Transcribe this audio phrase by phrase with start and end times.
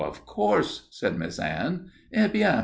[0.03, 1.91] "Of course," said Miss Anne.
[2.11, 2.59] "_Eh bien!